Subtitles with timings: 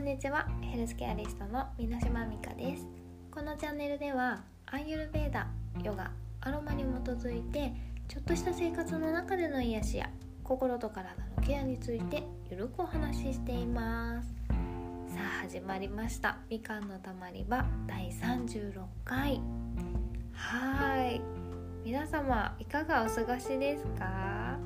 [0.00, 2.86] んにちはヘルスケアリストの箕島美香です。
[3.30, 5.46] このチャンネルではアーユルベーダ
[5.84, 7.74] ヨガアロマに基づいて
[8.08, 10.08] ちょっとした生活の中での癒しや
[10.42, 14.28] 心と体のケアについてゆるくお話ししています。
[15.14, 16.38] さあ始まりました。
[16.48, 18.72] みかんのたまり場第36
[19.04, 19.38] 回。
[20.32, 21.20] はい。
[21.84, 24.56] 皆様いかがお過ごしですか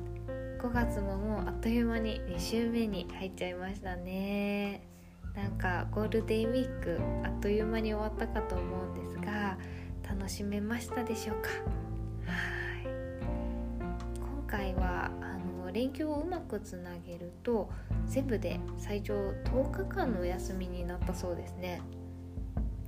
[0.61, 4.94] ？5月ももうあっという間に2週目に入っちゃいましたね。
[5.35, 9.57] なんかゴールデンウィークあっという間に終わったかと思うんですが
[10.07, 11.49] 楽しめましたでしょうか？
[11.49, 12.35] は
[12.81, 12.85] い。
[14.17, 17.69] 今回はあの連休をうまくつなげると
[18.05, 21.81] 全部で最長10日間のお休みになったそうですね。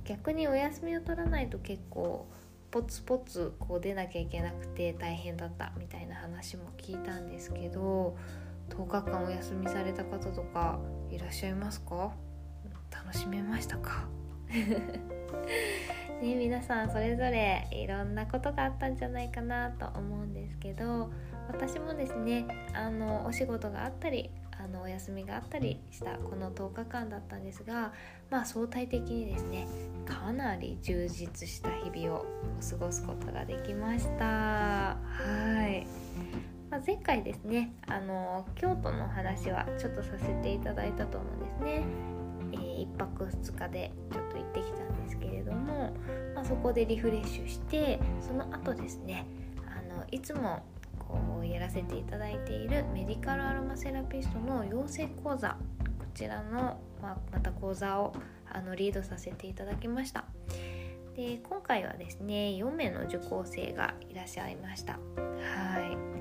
[0.04, 2.26] 逆にお休みを取らないと結構
[2.70, 8.16] ポツポツこう出なきゃいけなくて大変だったみたいな話も聞いたんですけど
[8.70, 10.78] 10日間お休みされた方とか
[11.10, 12.12] いらっしゃいますか？
[13.08, 14.06] 楽しめましたか？
[16.20, 21.10] ね皆さんそれぞれいろんなことがあったんじゃないかなと思うんですけど
[21.48, 27.92] 私もですねあのお仕事があったりあのお休みがあったりしたこの10日間だったんですが
[28.28, 29.66] まあ相対的にですね
[30.04, 32.26] かなり充実した日々を
[32.68, 34.24] 過ごすことができました。
[34.26, 34.96] は
[35.66, 35.86] い、
[36.68, 41.82] まあ、前回ですねあの京都の話はちょっとさせていただいたと思うんですね、
[42.52, 45.94] えー、1泊2日でちょっと行ってきたんですけれども、
[46.34, 49.26] まあ、そこでリフレッシュしてその後ですね
[49.66, 50.64] あのいつも
[50.98, 55.50] こうやらせていただいているメディカルアロマセラピストの養成講座
[55.98, 58.14] こちらの、まあ、また講座を
[58.50, 60.24] あのリードさせていただきました。
[61.14, 64.92] で今回はですね4名の受講生がいらっしゃいました。
[64.92, 64.98] は
[66.14, 66.17] い。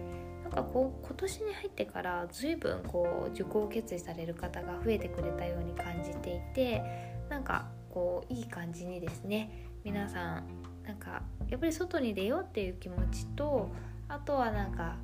[0.64, 6.84] かこう今年に入ってから随分こう受講を決意される方が増えてくれたように感じていて
[7.30, 10.44] なんかこういい感じにですね皆さん
[10.86, 13.70] なんかやっぱり外に出ようっていう気持ちと
[14.08, 14.96] あとはなんか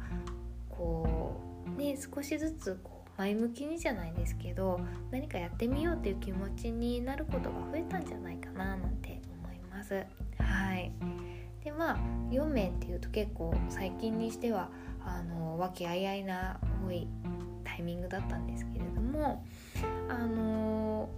[0.69, 4.79] こうね少しずつこう前向きにじゃないですけど
[5.11, 9.93] 何かやってみようっていう気持ちになることが増えたんじゃないかななんて思います。
[10.39, 10.91] はい
[11.63, 11.97] でまあ
[12.29, 14.69] 4名っていうと結構最近にしては
[15.05, 17.07] あの和気あいあいな多い
[17.63, 19.45] タイミングだったんですけれども
[20.09, 21.09] あの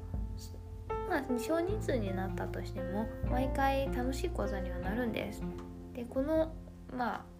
[1.09, 5.41] まあ少人数になったとしても毎回楽しい講座にはなるんです。
[5.93, 6.53] でこの
[6.95, 7.35] まあ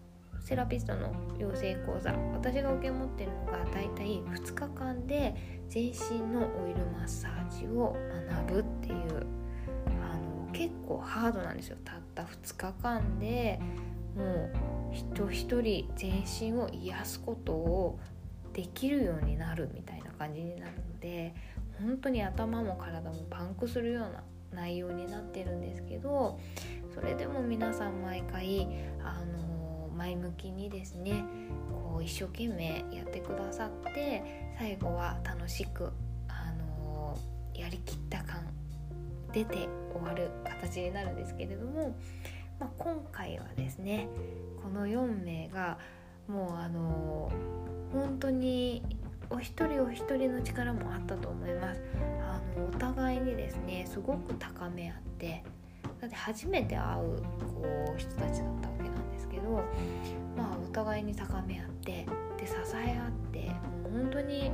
[0.46, 5.34] セラピストの養成講座私が受け持ってるのがだいたい2日間で
[5.70, 7.96] 全身のオイルマッサージを
[8.46, 9.26] 学ぶっていう
[9.88, 13.60] あの結構ハードなんですよたった2日間で
[14.16, 14.52] もう
[14.92, 18.00] 人一人全身を癒すことを
[18.54, 21.34] できるようになるみたいな感じになるので
[21.80, 26.40] 本当に頭も体もパンクするような内容になってるんですけど
[26.94, 28.68] それでも皆さん毎回
[29.04, 31.26] あの前向きにですね
[31.70, 35.92] こう一生懸命やってくださって最後は楽しく、
[36.30, 38.46] あのー、やりきった感
[39.34, 41.94] 出て終わる形になるんですけれども、
[42.60, 44.08] まあ、今回はですね
[44.62, 45.78] この4名が
[46.28, 48.82] もうあのー、本当に
[49.30, 51.82] お一人お一人の力もあったと思います。
[52.22, 55.44] あのお互いにですねすごく高め合って
[56.02, 59.64] だって初めて会うこう人たちだったわけなんですけど
[60.36, 62.06] まあお互いに高め合って
[62.38, 63.40] で支え合って
[63.84, 64.52] もう本当に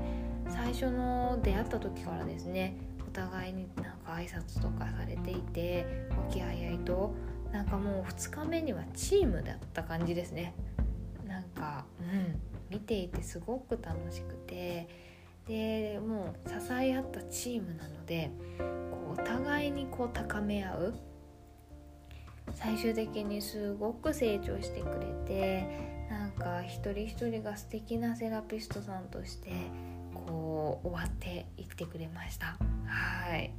[0.48, 2.76] 最初の出会った時からですね
[3.08, 5.86] お互いになんか挨拶とかされていて
[6.28, 7.14] 和気あいあいと
[7.52, 10.54] なんかもう2日目にはチームだった感じですね。
[11.28, 12.40] なんかうん
[12.70, 14.88] 見ていてすごく楽しくて。
[15.48, 20.94] でもう支え合ったチームなのでこうお互いにこう高め合う。
[22.54, 29.52] 最終的にすごく成長してくれてなんか一人一人が素敵なセラピストさんとして
[30.14, 32.58] こう終わっていってくれました。
[32.86, 33.54] はい、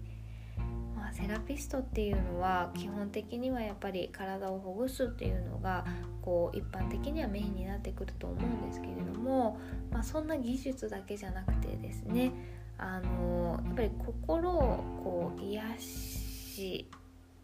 [1.12, 5.84] セラピストっていうのは基本的にはやっぱり体をほぐすっていうのが
[6.22, 9.58] こう一般的にはメインになってくると思うんですけれども、
[9.90, 12.32] まあ、そんな技術だけじゃなくてですね
[12.78, 16.90] あのやっぱり心をこう癒し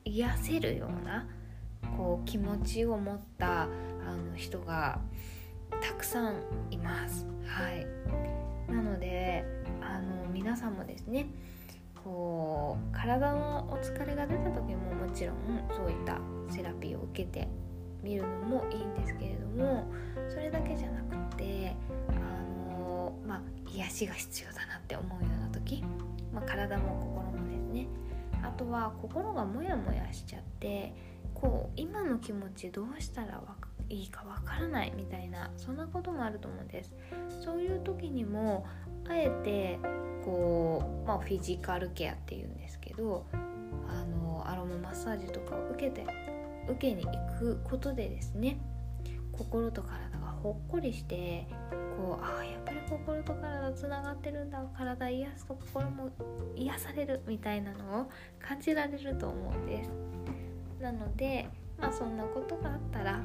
[0.05, 1.26] 癒せるような
[1.97, 5.00] こう気持ちを持ったあの人が
[5.82, 6.35] たくさん
[6.71, 7.26] います。
[7.44, 7.87] はい、
[8.71, 9.44] なので
[9.81, 11.26] あの皆さんもですね
[12.08, 15.37] こう体のお疲れが出た時ももちろん
[15.76, 16.19] そういった
[16.50, 17.46] セラピーを受けて
[18.02, 19.87] みるのもいいんですけれども
[20.28, 21.76] それだけじゃなくて
[22.08, 23.40] あの、まあ、
[23.70, 25.82] 癒しが必要だなって思うような時、
[26.32, 27.88] まあ、体も心もですね。
[28.43, 30.94] あとは心がモヤモヤしちゃって
[31.34, 33.43] こう今の気持ちどうしたら
[33.90, 36.94] いいかわからないみたいなそんなこともあると思うんです。
[37.44, 38.64] そういう時にも
[39.08, 39.78] あえて
[40.25, 43.26] こう、まあ、フィジカルケアっていうんですけど
[43.88, 46.05] あのアロママッサージとかを受けて
[46.69, 48.58] 受けに行くことでですね
[49.32, 51.46] 心と体がほっこりして
[51.96, 54.62] こうああやっぱり心と体つながってるんだ。
[54.76, 56.11] 体癒すと心も
[56.56, 59.90] 癒されるみたいなのを感じられると思うんです。
[60.81, 63.20] なのでまあそんなことがあったら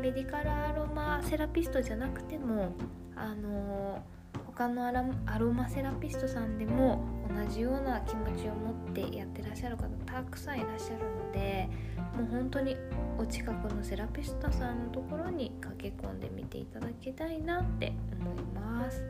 [0.00, 2.72] メディカルアロマセラピストじゃなくても
[3.14, 4.15] あのー
[4.56, 11.68] 他のアロマセラピストさんでも同じような気持ちを持ってやってらっしゃる方たくさんいらっしゃるので
[12.16, 12.74] もう本当に
[13.18, 19.04] お近くのセラピストさんのところに駆け込んでみていただきたいなって思います。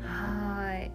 [0.00, 0.90] はい。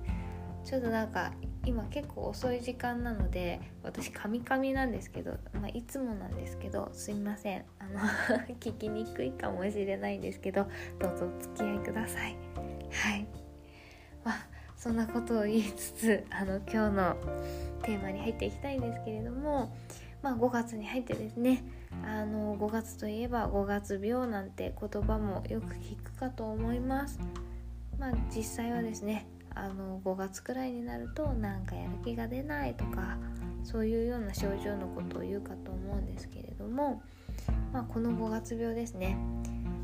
[0.65, 1.31] ちょっとなんか
[1.65, 7.65] 今結構遅い時間なので私カミカミなんですけど、まあ、いつもなんですけどすいません。
[7.77, 7.99] あの
[8.59, 10.65] 聞きにくいかもしれないんですけど
[10.99, 12.35] どうぞお付き合いください。
[12.89, 13.42] はい。
[14.23, 14.47] まあ
[14.77, 17.15] そんなことを言いつつあの今日の
[17.83, 19.75] テーマに入っていきたいんですけれども、
[20.21, 21.63] まあ、5月に入ってですね
[22.05, 27.19] あの5月といえば5月病なんて言葉もよく聞くかと思います。
[27.99, 33.17] まあ、実際はですねあの5月くらいになるとなんかやる気が出ないとか
[33.63, 37.01] そういうような症状のことを言うかと思うんですけれども、
[37.71, 39.17] まあ、この5月病ですね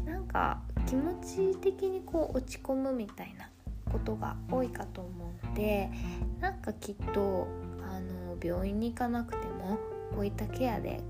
[0.05, 3.49] なんか気持ち的にこう落ち込むみたいな
[3.91, 5.89] ことが多いかと思うので
[6.39, 7.47] なんかきっと
[7.89, 9.77] あの病院に行かなくても
[10.15, 11.01] こういったケアで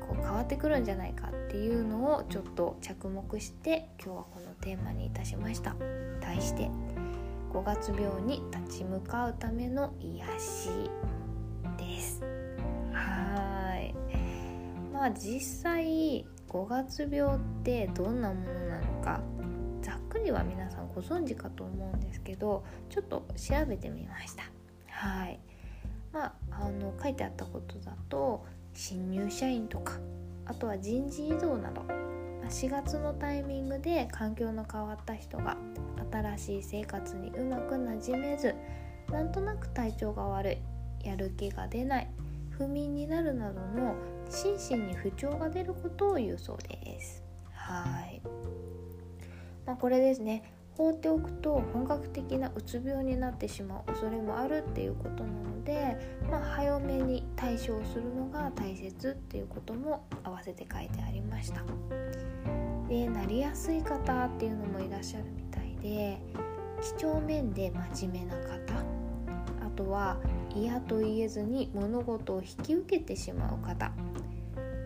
[0.00, 5.74] こう変わってくるんじゃないかっていうのをちょっと着目して今日はこのテーマにいたしました。
[6.20, 6.70] 題して
[7.52, 10.68] 5月病に立ち向かうための癒し
[11.78, 12.22] です。
[12.92, 13.94] はい。
[14.92, 19.20] まあ実際5月病ってどんなものなのか
[20.24, 24.44] ざっくりは皆さんご存知かと思うんですけどちょっと調べてみました。
[24.88, 25.38] はい。
[26.12, 29.98] まああの書いてあったことだと新入社員とか
[30.46, 31.82] あとは人事異動など
[32.48, 35.56] 4月のタイミングで環境の変わった人が
[36.10, 38.54] 新しい生活にうまくなじめず
[39.10, 40.58] なんとなく体調が悪い
[41.06, 42.08] やる気が出ない
[42.50, 43.94] 不眠になるなどの
[44.30, 47.22] 心身に不調が出ることを言うそうです。
[47.52, 48.22] はい。
[49.66, 50.42] まあ、これですね。
[50.76, 55.96] 放っておくと本格的なうつ病になってしまう恐れもあるっていうことなので、
[56.28, 61.62] まあ、早めに対処するのが大切っていうことも合わせて書いてありました。
[62.88, 66.18] でなりやすい方っていうのもいらっしゃるみたいで
[66.80, 68.74] 几帳面で真面目な方
[69.66, 70.18] あとは
[70.54, 73.90] 嫌と言えずに物事を引き受けてしまう方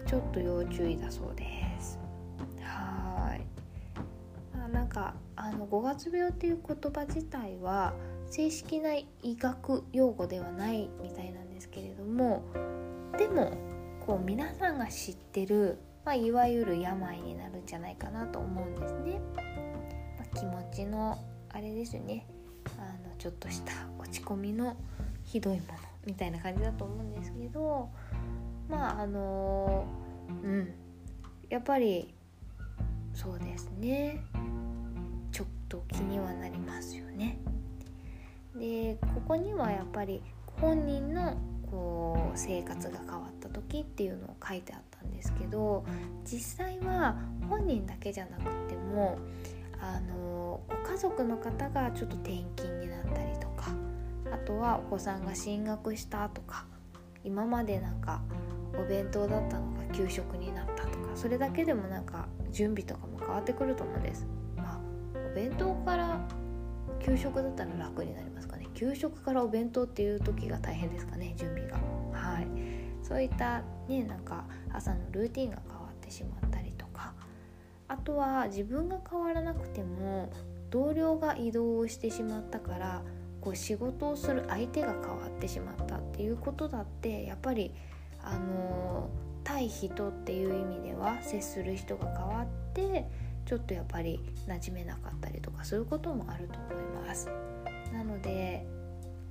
[0.06, 1.34] ちょっと要注意だそう
[4.88, 7.92] なんかあの五月病っていう言葉自体は
[8.30, 12.42] 正式な医学用語ではないみたいなんですけれども
[13.18, 13.52] でも
[14.06, 19.20] こう皆さんが知ってる、まあ、いわゆる病になるんじゃないかなと思うんですね。
[20.16, 21.18] まあ、気持ちの
[21.50, 22.26] あれですね。
[22.78, 24.74] あのちょっとした落ち込みの
[25.22, 25.72] ひどいもの
[26.06, 27.90] みたいな感じだと思うんですけど
[28.70, 29.84] まああの
[30.28, 30.72] うん。
[31.50, 32.14] やっぱり
[33.12, 34.22] そうですね。
[35.68, 37.38] と気にはなりますよね。
[38.56, 40.22] でここにはやっぱり
[40.60, 41.36] 本人の
[41.70, 45.84] こう生活が変わった時っていうのを書いてあったんですけど
[46.24, 47.16] 実際は
[47.48, 49.18] 本人だけじゃなくても
[49.80, 53.70] あのご家族の方がちょっと転勤になったりとか
[54.32, 56.66] あとはお子さんが進学したとか
[57.22, 58.22] 今までなんか
[58.74, 64.26] お弁当だったのが給食になったとかそれだけでもなんか準備とかも変わってくると思うんです。
[65.38, 66.18] 弁当から
[66.98, 68.66] 給食だったら楽になりますかね。
[68.74, 71.76] 給食からお弁当っていう時が大変ですかね準備が。
[72.12, 72.48] はい。
[73.04, 77.14] そういったねなんか朝のルーティンが変わってしまったりとか。
[77.86, 80.32] あとは自分が変わらなくても
[80.70, 83.02] 同僚が移動をしてしまったから
[83.40, 87.72] こう仕事をする相手が変わってしまったっていうことだってやっぱり
[88.24, 89.08] あの
[89.44, 93.06] 対人っていう意味では接する人が変わって
[93.48, 97.30] ちょっとやっぱり馴染めなかったりとかそういうこともあると思います
[97.94, 98.66] なので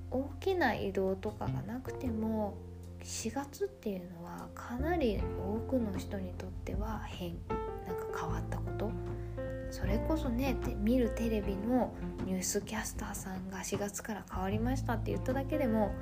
[0.10, 2.58] 大きな移動とかがなくても
[3.04, 7.36] 4月っていうのはかなり多くの人にとっては変
[7.86, 8.90] なんか変わったこと
[9.70, 11.94] それこそね見るテレビの
[12.26, 15.94] ニュースキャスターさんが4月から変わりましたって言っただけでも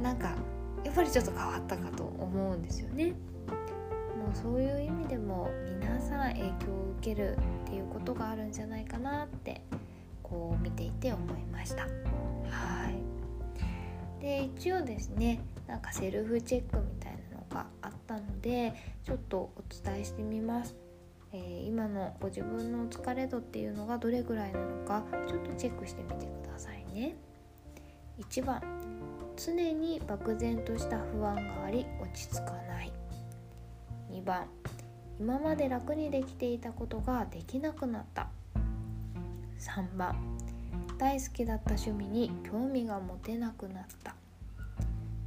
[0.00, 0.36] なんか
[0.84, 3.14] やっぱりちょっと変わったかと思うんですよね。
[4.28, 9.62] もそういう意味でも皆さん影響を受けるっていうことがあるんじゃないかなって
[10.22, 11.82] こう見ていて思いました。
[11.82, 11.88] は
[12.90, 20.76] いで一応ですねなんかセルフチェックみたいなのがあったのでちょっとお伝えしてみます。
[21.32, 27.16] えー、今のご自分の疲れ度っていうのがどれぐらいなのかちょっとチェックしてみてくださいね
[28.18, 28.62] 1番
[29.36, 32.92] 常に漠然とした不安があり落ち着かない
[34.18, 34.46] 2番
[35.20, 38.28] 今まで楽にできていたことができなくなった。
[39.60, 40.16] 3番
[40.98, 44.16] 大好きだった趣味に興味が持てなくなった。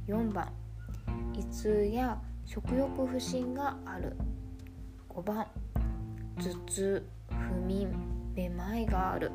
[0.08, 0.52] 4番
[1.34, 4.14] 胃痛や食欲不振がある。
[5.08, 5.46] 5番
[6.38, 7.88] 頭痛不眠
[8.34, 9.30] めまいがある。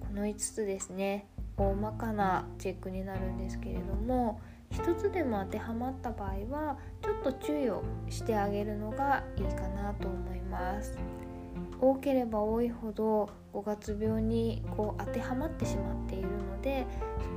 [0.00, 4.40] この5つですね大まかなチェックになるんですけれども
[4.72, 10.98] 1つでも当てはまった場合はちょっと注意をしてあげるのがいいかなと思います。
[11.80, 16.86] 多ければ多いほど5月病にこう当てはまってしまっているので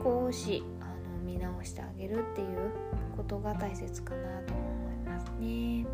[0.04, 2.72] 少しあの見直してあげるっていう
[3.18, 5.86] ことが大切かなと思いますね。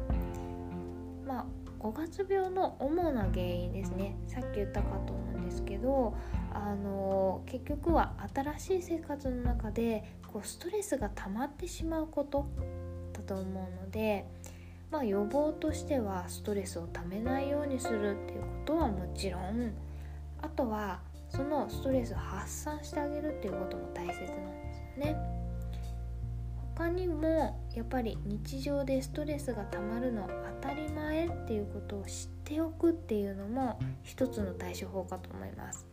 [1.25, 1.45] まあ
[1.79, 4.15] 5月病の主な原因ですね。
[4.27, 6.13] さっき言ったかと思うんですけど
[6.53, 12.47] あの結局は新しい生活の中でこうストレスが溜まってしまうこと
[13.13, 14.25] だと思うので、
[14.89, 19.73] まあ、予防としてはストレスをためないようにするっていうことはもちろん
[20.41, 25.41] あとはそのストレスを発散してあげるっていうことも大切なんですよね。
[26.75, 30.27] 他にもやっぱり日常でストレスがたまるの
[30.61, 35.90] 当たり前っていうことを知っておくっていうのも一つの対処法かと思います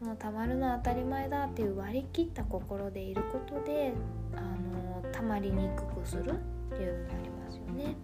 [0.00, 3.92] もうたまるのは当たり前だっていう割り切った心でいることで
[4.34, 7.96] あのたまりにくくするっていうのもありますよね。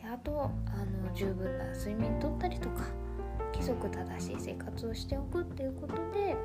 [0.00, 2.84] であとあの十分な睡眠とったりとか
[3.52, 6.36] 規則正しい生活をしておくっていうことで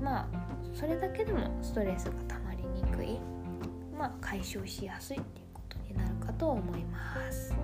[0.00, 0.28] まあ
[0.72, 3.18] それだけでもストレスがたまりにくい
[3.98, 7.54] まあ、解消しやすいっていうことになるかと思います。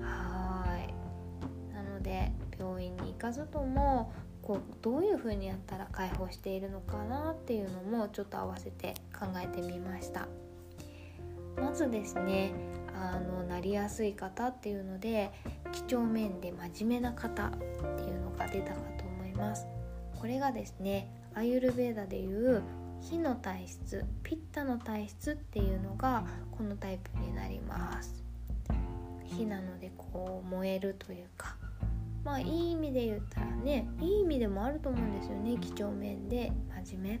[0.00, 1.74] はい。
[1.74, 4.12] なので病院に行かずとも
[4.42, 10.26] こうどういう風にやったら解放しているのかなっていうのもちょっと合わせて考えてみました。
[11.56, 12.52] まずですね
[12.94, 15.30] あのなりやすい方っていうので
[15.72, 17.56] 几帳面で真面目な方って
[18.04, 19.66] いうのが出たかと思います。
[20.18, 22.62] これがですねアユルベーダでいう
[23.00, 26.24] 火の体質ピッタの体質っていうのが
[26.56, 28.22] このタイプになります。
[29.24, 31.56] 火なのでこう燃えるというか
[32.24, 36.52] まあいい意味で言ったらねいい意味でもあると思うんですよね几帳面で
[36.84, 37.20] 真面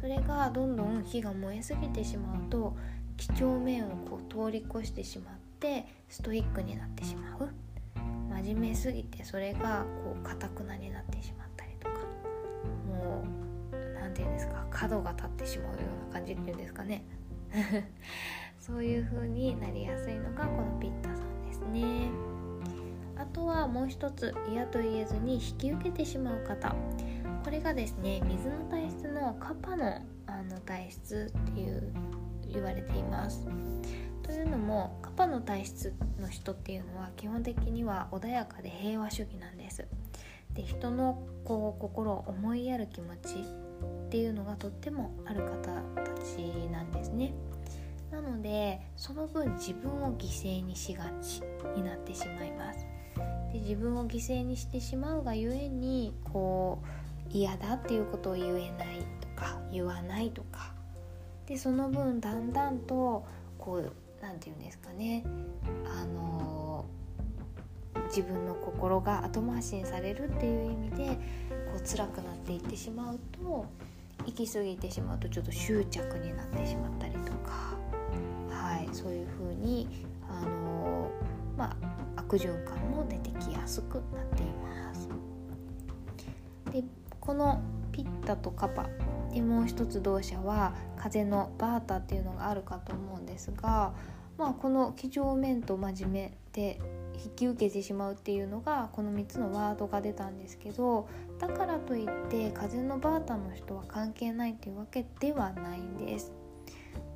[0.00, 2.76] それがどんどん火が燃えすぎてしまうと
[3.16, 7.48] 几帳面をこう通り越してしまってストイックになってしまう。
[8.42, 11.94] 真面目すぎてそれがこうかたくなになってしまったりとか。
[12.88, 13.44] もう
[14.14, 17.04] て言うんですか角が立ってしまうような感じっていうんですかね。
[18.58, 22.08] そういう風になりやすいのがこのピッタさんですね。
[22.30, 22.33] あ
[23.34, 26.74] とはもう一つ嫌と言えずに引き受けてしまう方。
[27.44, 31.92] これがですね水の体質のカパのあの体質っていう
[32.50, 33.46] 言われています。
[34.22, 39.86] というのもカパの体質の人っていうのは基本的には穏やかで平和主義なんです。
[40.54, 43.34] で人のこう心を思いやる気持ち
[44.06, 46.38] っていうのがとってもある方たち
[46.70, 47.34] なんですね。
[48.10, 51.42] なのでその分自分を犠牲にしがち
[51.76, 52.93] になってしまいます。
[53.54, 60.74] で自分を犠牲にしてしまうがゆえにこう嫌だっていうことを言えないとか言わないとか。
[61.46, 63.24] でその分だんだんと
[63.58, 65.24] こう何て言うんですかね。
[65.86, 66.84] あの
[68.08, 71.06] 自分の心が後回しにされるっていう意味で
[71.72, 73.66] こう辛くなっていってしまうと
[74.26, 77.76] 行き過ぎてしまうとちょっと執着になってしまったりとか、
[78.50, 81.10] はい、そういう風にあの
[81.56, 81.93] まあ、
[82.34, 85.08] 悪循環も出てきやすくなっています。
[86.72, 86.84] で
[87.20, 87.62] この
[87.92, 88.88] ピッタとカパ
[89.32, 93.94] でもう一つ同社は風のバータっていうのがあるかと思うんですが、
[94.36, 96.80] まあ、この几帳面と真面目で
[97.24, 106.32] 引き受けてしまうっていうのがこの3つのワードが出たんですけどだからといって風のバータの人は関係ないっていうわけではないんです。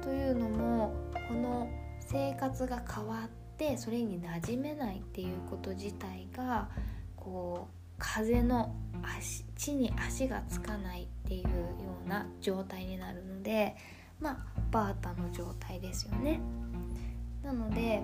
[0.02, 0.94] というのも
[1.28, 1.68] この
[2.00, 6.68] 生活が変わってそれに馴染めないっていうこと自体が
[7.16, 11.48] ここう風の足地に足がつかないっていうよ
[12.06, 13.76] うな状態になるので
[14.20, 16.40] まあバータの状態ですよね。
[17.42, 18.02] なので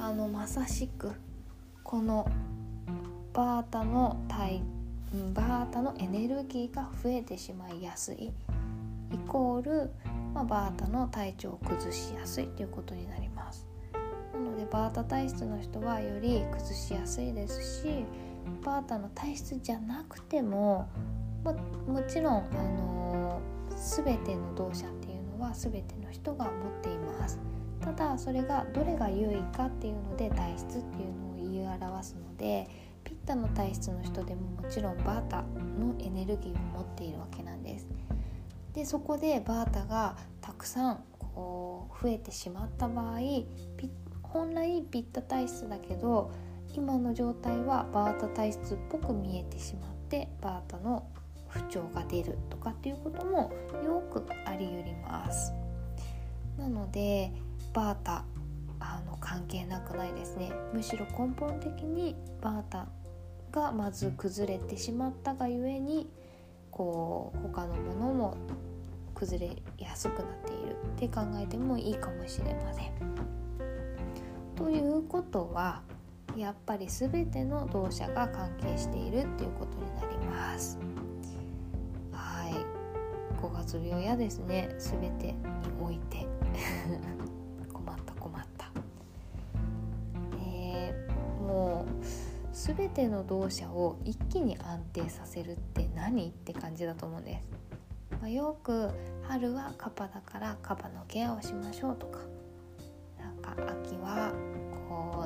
[0.00, 1.12] あのまさしく
[1.82, 2.30] この
[3.32, 4.62] バータの体
[5.32, 8.32] バータのエネルギーが増えてしまいやすい
[9.12, 9.90] イコール、
[10.34, 13.23] まあ、バータの体調を崩しやすいということになります
[14.34, 18.04] なのでバータ体質の人はより崩しやすいですし
[18.64, 20.88] バータの体質じゃなくても
[21.44, 21.54] も
[21.86, 27.38] もちろん、あのー、全ての動作っていうのは全ての人が持っています。
[27.80, 32.66] ただそれがどれが優位かっていうので体質っていうのを言い表すので
[33.04, 37.86] ピッタの体質の人でももちろんバータのエネルギーを持っているわけなんです。
[38.72, 43.18] でそこでバータがたくさんこう増えてしまった場合
[44.34, 46.32] 本来ピッタ体質だけど
[46.74, 51.06] 今の状態はバータ体質っぽく見えてしまってバータの
[51.48, 53.52] 不調が出るとかっていうことも
[53.84, 55.52] よくあり得ります
[56.58, 57.30] なので
[57.72, 58.24] バータ
[58.80, 62.88] あの関係なくないですねむしろ根本的にバータ
[63.52, 66.10] がまず崩れてしまったがゆえに
[66.72, 68.36] こう他のものも
[69.14, 73.33] 崩れやすくなっているって考えてもいいかもしれません。
[74.64, 75.82] ということは
[76.34, 80.78] やっぱり全ての動作が関係しているっていうことになります。
[82.10, 82.54] はい
[83.42, 85.34] 5月病やですね全てに
[85.82, 86.26] おいて
[87.74, 88.70] 困った困った。
[90.40, 92.04] えー、もう
[92.54, 97.48] 全ての動作を一気に安定させるって何って感じだと思うんです。
[98.12, 98.90] まあ、よく
[99.24, 102.20] 春はカパだからカパのケアをしましょうとか
[103.20, 103.54] なんか
[103.84, 104.32] 秋は
[105.12, 105.22] こ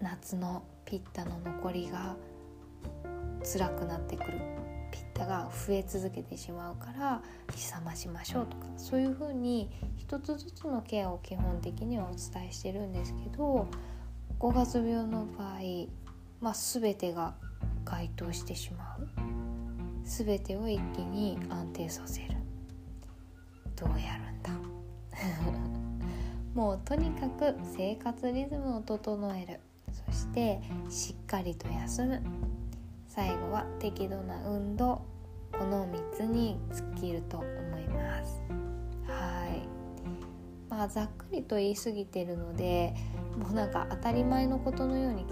[0.00, 2.16] う夏のピッタの残りが
[3.42, 4.40] 辛くなってくる。
[4.90, 13.66] ピッタが増え続けてしまうから冷ましましょうとかそういうふうに一つずつのケアを基本的にはお伝えしてるんですけど
[14.38, 15.58] 5月病の場合、
[16.40, 17.34] まあ、全てが
[17.84, 19.08] 該当してしまう。
[20.04, 22.28] 全てを一気に安定させる。
[23.74, 25.63] どうやるんだ？
[26.54, 29.60] もうとにかく生活リズムを整える。
[29.90, 32.22] そしてしっかりと休む。
[33.08, 35.02] 最後は適度な運動。
[35.52, 37.46] この3つに尽きると思
[37.78, 38.42] います。
[39.06, 39.84] はい。
[40.74, 42.94] まあざっくりと言い過ぎてるので
[43.38, 45.24] もうなんか当たり前のことのように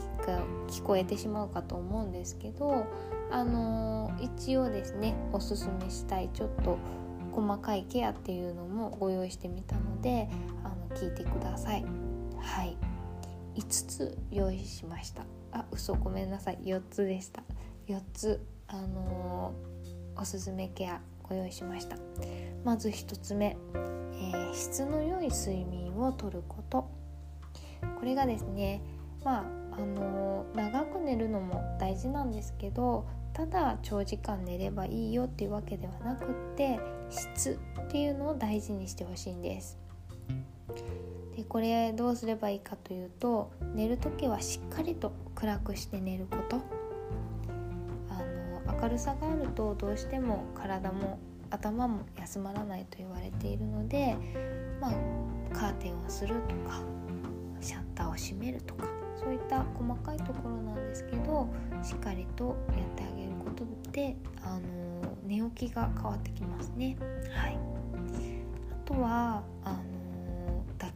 [0.68, 2.87] 聞こえてしまうかと思うんですけど
[3.30, 6.78] あのー、一応ですねおすすめしたいちょっと
[7.32, 10.28] 細かいケアっていうのもご用意してみたので
[10.94, 11.85] 聞いてください。
[12.38, 12.76] はい。
[13.55, 15.24] 5つ用意しました。
[15.52, 15.94] あ嘘。
[15.94, 16.59] ごめんなさい。
[16.64, 17.42] 4つでした。
[17.87, 18.40] 4つ。
[18.68, 21.96] あのー、おすすめケアご用意しました。
[22.64, 26.88] まず1つ目、えー、質の良い睡眠をとること。
[27.98, 28.83] これがですね
[29.24, 36.78] まああのー、長く寝るのも大事なんですけどただ長時間寝ればいいよっていうわけではなくって
[37.11, 39.82] 質っていうのを大事にしてほしいんです。
[41.37, 46.61] でこれどうすればいいかというと寝る時はしっかりと暗くして寝ること
[48.11, 48.18] あ
[48.68, 51.18] の明るさがあるとどうしても体も
[51.51, 54.16] 頭も休まらないと言われているので、
[54.81, 54.92] まあ、
[55.55, 56.83] カーテンをするとか
[57.61, 58.87] シャッターを閉めるとか
[59.18, 61.49] そういった細かいところなんですけど
[61.83, 66.97] しっかりとやってあげることであの寝起きが変わってきますね。
[67.35, 67.59] はい、
[68.71, 69.82] あとはあ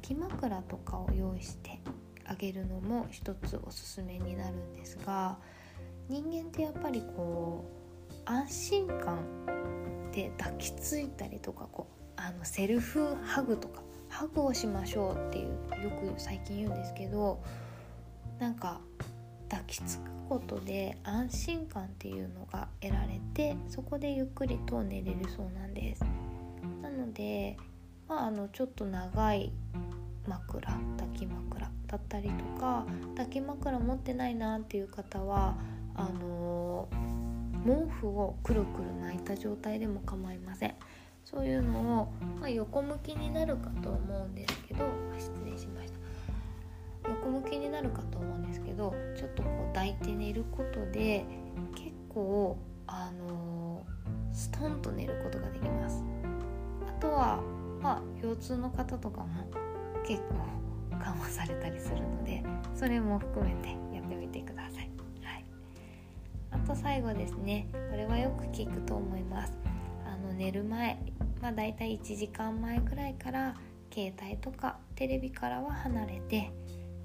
[0.07, 1.81] き枕とかを用意して
[2.25, 5.37] あげるのも一つおすすめになるんですが
[6.09, 7.65] 人間ってやっぱりこ
[8.11, 9.19] う安心感
[10.13, 15.47] で抱きついたりとかこうあのセルフハグとかハグをしましょうっていう
[15.83, 17.43] よく最近言うんですけど
[18.39, 18.81] なんか
[19.49, 26.05] 抱きつくことで安心感っていうのが得られてそこでゆっくりと寝れるそうなんです。
[26.83, 27.57] なので
[28.09, 29.53] まああのちょっと長い
[30.27, 32.85] 枕抱き枕だったりとか
[33.17, 35.57] 抱き枕持ってないなっていう方は
[35.95, 36.89] あの
[37.65, 40.75] 毛布をくるくる巻いた状態でも構いません。
[41.25, 42.09] そういうのを、
[42.41, 44.85] まあ、横向きになるかと思うんですけど
[45.19, 45.99] 失礼しました。
[47.09, 51.25] 横向きになるかと思うんですけどちょっとこう抱いて寝ることで
[51.75, 53.85] 結構あの
[54.33, 56.05] ストンと寝ることができます。
[56.89, 57.41] あとは
[57.81, 59.49] まあ腰痛の方とかも
[60.07, 60.35] 結構
[60.99, 62.43] 緩和されたりするので
[62.75, 64.91] それも含めてやってみてください。
[65.23, 65.45] はい、
[66.53, 67.69] あと最後ですね。
[67.91, 69.53] これはよく聞くと思います。
[70.07, 70.99] あの寝る前。
[71.41, 73.55] まあだいたい1時間前くらいから
[73.93, 76.51] 携帯とかテレビからは離れて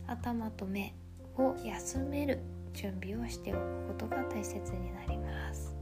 [0.07, 0.93] 頭と目
[1.37, 2.39] を休める
[2.73, 5.75] 準備をしておくことが大切になります。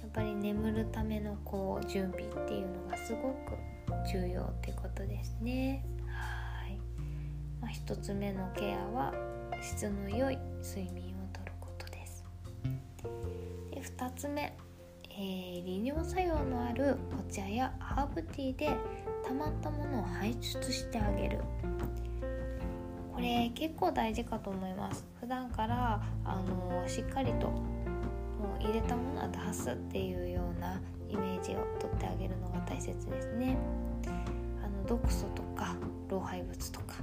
[0.00, 5.84] やっぱり眠るためのこう準備っていうのがすごく重要ってことですね。
[6.06, 6.78] はい、
[7.60, 9.12] まあ、1つ目のケアは
[9.62, 12.24] 質の良い睡眠をとることです。
[13.70, 14.56] で2つ目、
[15.10, 18.76] えー、利尿作用のあるお茶やハーブティーで
[19.26, 21.38] 溜まったものを排出してあげる。
[23.12, 25.04] これ結構大事かと思います。
[25.20, 33.58] 普段からあのしっかりともう入れたものは出すっていうようなイメージをとってあげるのが大切ですね。
[34.06, 35.76] あの毒素とか
[36.08, 36.94] 老廃物とか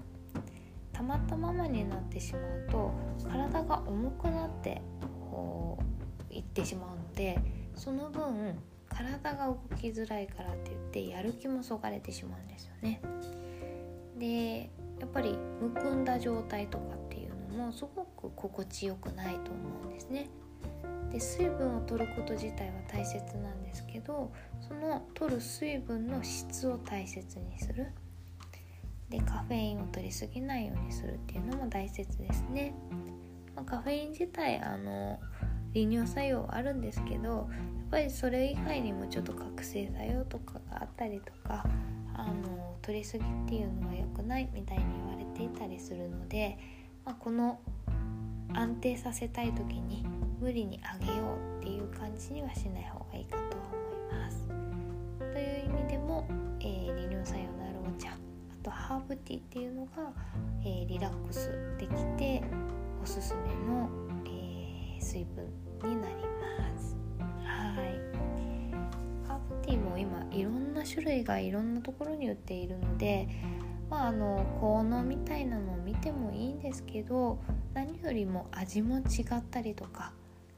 [0.93, 2.91] 溜まったままになってしまうと
[3.29, 4.81] 体が重くなって
[5.29, 5.77] こ
[6.31, 7.37] ういってしまうので
[7.75, 8.57] その分
[8.89, 13.01] 体が動きづらいからって言ってやる気もそがれてしまうんですよね
[14.17, 20.29] でやっぱりむくんだ状態とかっていうのもすごく心地よくないと思うんですね。
[21.15, 24.33] で水分を取ること自体は大切なんですけど
[24.67, 27.87] その取る水分の質を大切にする。
[29.09, 32.73] でカフェインを取りすぎないようにするっていうのも大切ですね、
[33.55, 35.19] まあ、カフェイン自体あの
[35.73, 37.47] 利尿作用はあるんですけどやっ
[37.91, 41.65] ぱりそれ以外にもちょっと覚醒作用とかがあったりとか
[42.15, 46.57] あの取りすぎっていうのは良くないみたいに言われていたりするので、
[47.05, 47.61] まあ、この
[48.53, 50.03] 安定させたい時に
[50.39, 54.47] 無理にあげようっていう感じにはしない方がいいかとは思います。
[55.33, 56.27] という意味でも、
[56.59, 58.13] えー、利尿作用のあるお茶あ
[58.63, 59.91] とハーブティーっていうのが、
[60.63, 62.43] えー、リラックスできて
[63.01, 63.89] おすすめの、
[64.25, 65.45] えー、水分
[65.89, 66.95] になります。
[67.43, 68.15] はい
[69.65, 73.27] ティーも今いろんな種類がいろんなところに売っているので
[73.89, 77.39] まああの効能みたいなのを見てもいいんですけど
[77.73, 80.13] 何よりも味も違ったりとか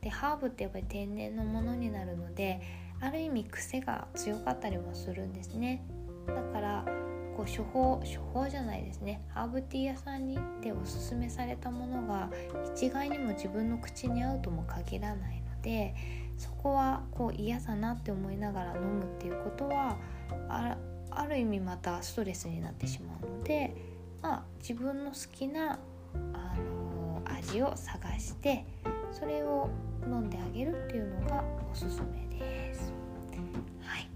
[0.08, 2.62] でハーブってやっぱり天然のものになるので
[3.02, 5.84] ある意味癖が強かったりもするんですね。
[6.26, 6.86] だから
[7.36, 9.22] こう処方処方じゃないですね。
[9.34, 12.30] ハーブティー屋さんに行っておすすめされたものが
[12.74, 15.94] 一概にも自分の口に合うとも限らないので
[16.38, 19.98] そこはこう嫌だなって思いながら飲むっていうことは
[20.48, 23.76] ある意味またストレスになってしまうので、
[24.22, 25.80] まあ、自分の好きな、
[26.34, 28.66] あの、味を探して
[29.12, 29.70] それを
[30.08, 32.94] 飲んであげるっていうのがおすすめです。
[33.82, 34.10] はい、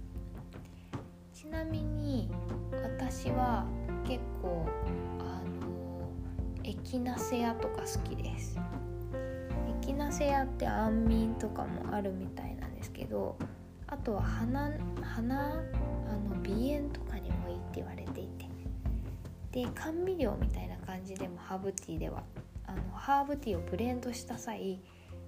[1.33, 2.29] ちなみに
[2.81, 3.65] 私は
[4.05, 4.65] 結構
[5.19, 6.09] あの
[6.63, 8.57] エキナセアとか好きです。
[9.81, 13.37] エキナセアって安眠とかもあるみたいなんですけど
[13.87, 18.47] あとは鼻鼻あの鼻炎とかにもいいって言われていて
[19.51, 22.23] で甘味料みたいな感じでもハーブティーでは
[22.65, 24.79] あのハーブティーをブレンドした際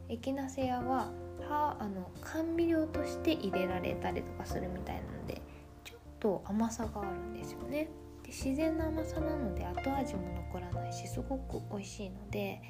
[0.10, 1.12] エキナセアは
[1.50, 5.42] はあの甘味料として入れられたりとかするみたいなので
[5.84, 7.90] ちょっと甘さがあるんですよね。
[8.24, 10.22] で自然な甘さなので後味も
[10.54, 12.62] 残らないしすごく美味しいので、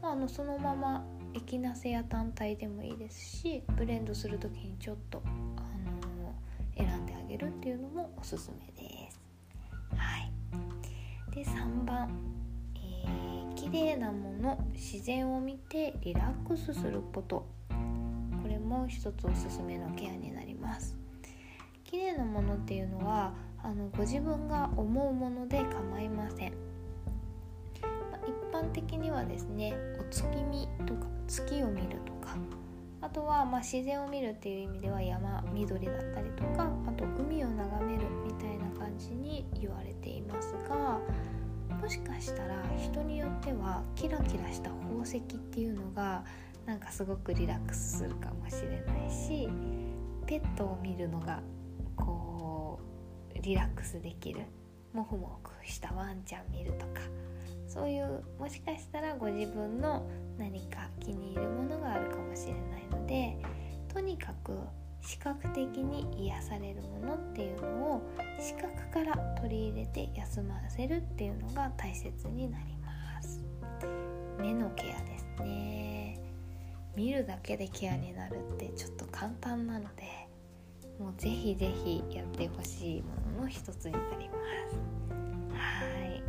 [0.00, 6.34] まあ、あのそのままエキナセア単体でもいいですしブレンドする時にちょっと、あの、
[6.76, 9.20] 選んであげるっていうのもおすすめです。
[9.94, 10.32] はい、
[11.34, 12.08] で3番、
[13.56, 17.46] 綺麗なもの自然を見てリラックスすること
[18.42, 20.96] これも一つおすすめのケアになります。
[21.84, 26.52] 綺麗なものっていうのはあのご自分が思うもので構いません。
[28.26, 32.36] 一般的にはですねお月見とか月を見るとか
[33.00, 40.98] あとはま自然を見るっていう意味では山緑だったりとかあと海を眺めるみたいな感じに言われていますが
[41.80, 46.24] もしかしたら人によってはキラキラした宝石っていうのが
[46.64, 49.48] なんかすごくリラックスするかもしれないし
[50.26, 51.40] ペットを見るのが
[51.94, 52.80] こ
[53.34, 54.42] うリラックスできる。
[54.92, 57.02] モフモフしたワンちゃん見るとか。
[57.68, 60.08] そういうもしかしたらご自分の
[60.38, 63.36] 何か気に入るものがあるかもしれないので
[63.92, 64.58] とにかく
[65.06, 68.02] 視覚的に癒されるものっていうのを
[68.40, 73.44] 視覚から取り入れて休ませるっていうのが大切になります。
[74.40, 76.20] 目のケアですね。
[76.96, 80.26] 見るだけでケアになるってちょっと簡単なので
[80.98, 84.34] もうぜひぜひやってほしいものの一つになりま
[84.70, 84.76] す。
[85.54, 86.22] はい。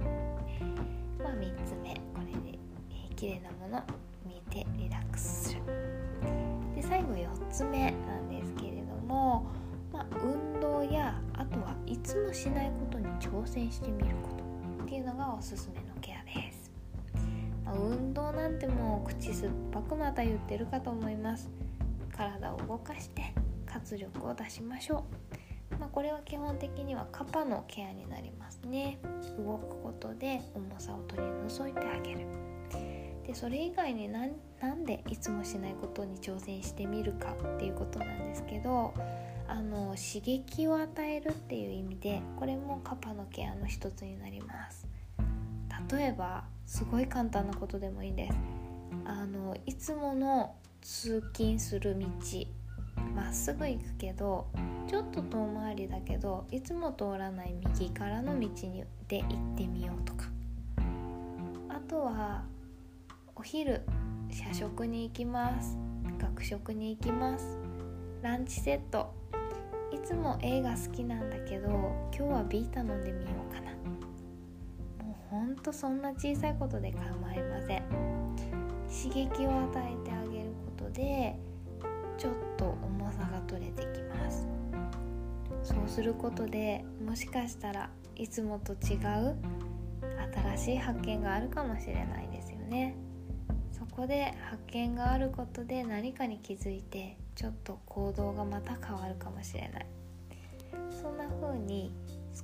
[1.19, 1.95] まあ3つ目。
[2.13, 2.59] これで、
[2.91, 3.81] えー、綺麗なもの。
[4.25, 5.61] 見てリラックスする。
[6.75, 8.66] で最後4つ目なんですけど
[9.07, 9.47] も、
[9.91, 14.29] まあ、運動やあとはいつもしないことに挑戦してみるこ
[14.77, 16.71] とっていうのがおすすめのケアです、
[17.65, 21.49] まあ、運動なんてもう口酸っぱくまた言ってるかと思います。
[22.17, 23.33] 体を動かして
[23.67, 25.05] 活力を出しましょ
[25.75, 28.97] う、まあ、これは基本的にはカパのケアになりますね。
[29.37, 32.16] 動くことで重さを取り除いてあげる。
[33.27, 38.93] でそれ以外に何でいつもしないことに挑戦してみるかっていうことなんですけど
[39.49, 44.87] あの刺激を与えるっていう意味でこれもカパのケアの一つになります。
[45.91, 48.37] 例えばすごい簡単なことでもいいです。
[49.05, 52.07] あのいつもの通勤する道
[53.13, 54.47] まっすぐ行くけど
[54.87, 60.25] ちょっと遠回りだけどいつも通らない右からの道にで行ってみようとか。
[61.69, 62.43] あとは
[63.39, 63.83] お昼
[64.31, 65.77] 社食に行きます。
[66.19, 67.59] 学食に行きます。
[68.23, 69.13] ランチセット。
[69.93, 71.69] いつも A が好きなんだけど
[72.11, 73.73] 今日は B 頼んでみようかな。
[75.05, 77.83] もうほんとそんな小さいことで構いません。
[78.89, 80.45] 刺激を与えてあげる
[80.75, 81.37] ことで
[82.17, 84.47] ちょっと重さが取れてきます。
[85.61, 89.35] そうすることでもしかしたらいつもと違う
[90.57, 92.95] 新しい発見があるかもしれないですよね。
[93.97, 99.85] こで発見があることで何かに気づいてちょっと行動がまた変わるかもしれない。
[101.01, 101.91] そんな風に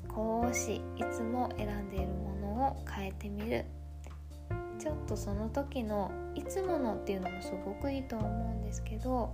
[0.09, 3.65] 少しいつも選んでいるものを変えてみる。
[4.79, 9.33] ちょっとその時のいつものっていうのもすごくいいと思うんですけど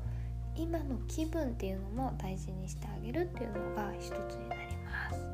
[0.56, 5.26] 今の気分っていうのも大事にしてあげるっていうのが一つになります。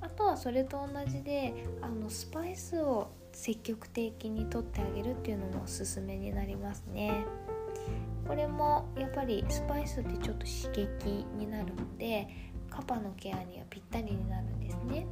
[0.00, 7.24] あとはそれと同じであのスパイスを積極的にとってあげるっていうのもおすすめになりますね。
[8.26, 12.28] これもやっぱりスパイスってちょっと刺激になるので
[12.70, 15.06] カパのケアにはぴったりになるんですね。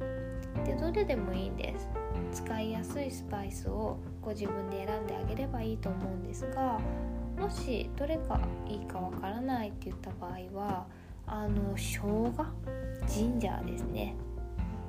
[0.65, 1.87] でどれでもいいんです。
[2.31, 6.79] 使いやすいスパイスをご自分で選んであげればいいと思うんですが
[7.37, 10.87] もしどれがいいかわからないって言った場合は
[11.25, 12.33] あの生姜？
[13.07, 14.15] ジンジャーですね。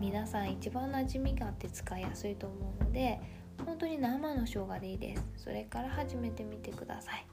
[0.02, 3.20] 皆さん一番馴染みがあって使いやすいと思うので
[3.64, 5.24] 本当に生の生姜でいいです。
[5.36, 7.26] それから始めてみてください。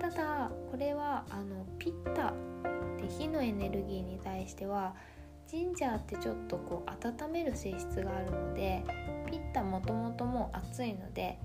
[0.00, 2.34] ただこれはあのピッタ
[3.00, 4.96] で火のエネルギーに対しては
[5.46, 8.84] ジンジャーってちょっとこう温める性質があるので
[9.30, 11.38] ピッタもともともう熱いので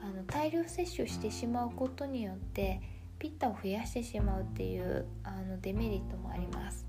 [0.00, 2.80] あの大量摂取してしまうことによって
[3.18, 6.87] ピッタを増やしてしまうっていうあのデメリットもあります。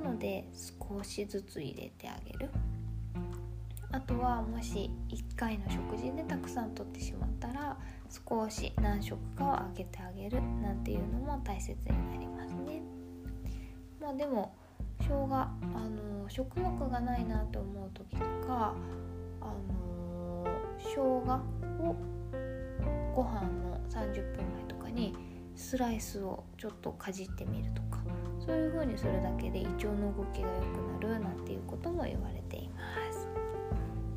[0.00, 2.50] ので少しずつ入れてあげる。
[3.92, 7.76] あとはもし1回の食事でたくさんとってしまったら
[8.08, 12.82] 少し何食かをあげてあげるなんていうのも大切になりますね。
[14.00, 14.54] まあでも
[15.00, 15.50] 生姜あ
[15.88, 18.74] の食欲がないなと思う時とか
[19.40, 20.46] あの
[20.78, 21.10] 生姜
[21.80, 21.96] を
[23.14, 24.39] ご飯の30分
[25.70, 28.02] スライスをちょっとかじってみるとか
[28.44, 30.60] そういう風にするだけで胃腸の動きが良
[30.98, 32.80] くなるなんていうことも言われていま
[33.12, 33.28] す。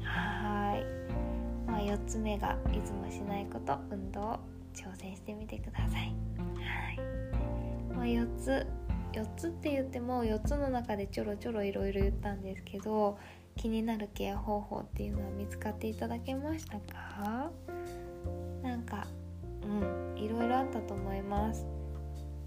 [0.01, 4.39] はい、まあ、4つ目がいつもしないこと運動を
[4.73, 6.15] 挑戦してみてください。
[6.55, 6.99] はい、
[7.95, 8.65] まあ、4つ。
[9.11, 13.19] 4つって言っても4つの中でちょろちょろいろいろ言ったんですけど
[13.55, 17.51] 気になるケア方法っていうのは見つかっていただけましたか？
[18.63, 19.05] なんか
[19.61, 20.02] うん。
[20.23, 21.65] いろいろあったと思います。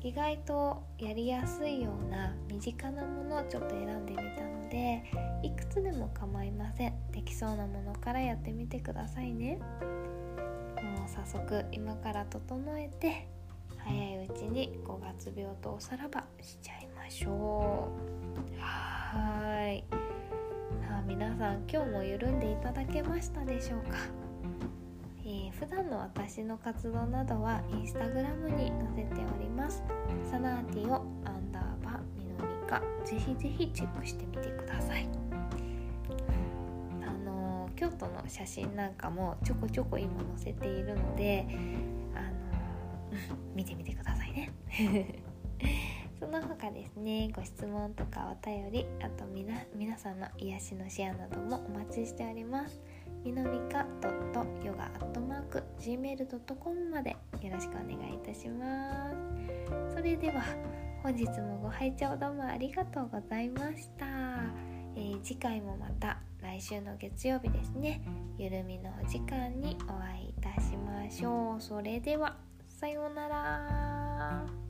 [0.03, 5.03] 意外とやりやすいような身近なものをちょっと選んでみたので
[5.43, 6.95] いくつでも構いません。
[7.11, 9.59] できそうなものからやってみてくださいね。
[10.77, 13.29] もう早速今から整えて
[13.79, 17.89] 早いうちに5月病とおさらばしちゃいましょ
[18.57, 18.61] う。
[18.61, 19.85] はい。
[20.89, 23.99] さあ皆さん今日も緩んでいただけましたでしょうか？
[25.29, 29.83] えー、普段の私の活動などはインスタグラムに載せております。
[30.31, 35.09] サナーティをアンダーバーミノミカぜひぜひチェックしてみてください。
[37.03, 41.45] あのー、京都の写真なんかもちょこちょこ今載せているので
[42.15, 44.53] あのー、 見てみてくださいね。
[46.21, 52.81] その他ですねご質問とかお便りあとみな皆さんの癒しのシェアなどもお待ちしております。
[53.27, 53.85] みのみか
[54.62, 57.17] .yoga.gmail.com までよ
[57.53, 59.17] ろしくお願いいたします。
[59.97, 60.45] それでは
[61.03, 64.07] 本日もご拝聴どうもありがとうございました、
[64.95, 68.01] えー、次回もまた来来週の月曜日ですね。
[68.39, 71.61] ゆるみのお時間にお会いいたしましょう。
[71.61, 72.37] それでは
[72.69, 74.66] さようなら。